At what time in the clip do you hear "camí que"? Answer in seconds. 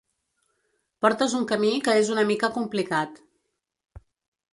1.51-1.95